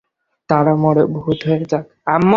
[0.49, 1.85] তারা মরে ভুত হয়ে যাক!